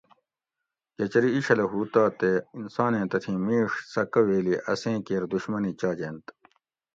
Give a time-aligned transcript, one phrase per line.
[0.95, 6.25] کہ چری ایچھلہ ہُو تہ تے انسانیں تتھیں مِیڛ سکہ ویلی اسیں کیر دُشمنی چاجنت